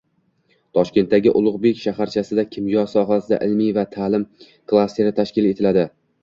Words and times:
Toshkentdagi 0.77 1.33
Ulug‘bek 1.41 1.77
shaharchasida 1.81 2.45
kimyo 2.55 2.85
sohasida 2.95 3.39
ilmiy 3.49 3.69
va 3.77 3.85
ta’lim 3.97 4.25
klasteri 4.73 5.15
tashkil 5.21 5.53
etiladi. 5.53 5.87